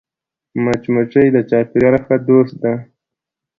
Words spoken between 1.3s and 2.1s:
د چاپېریال